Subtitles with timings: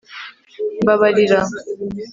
[0.83, 1.37] mbabarira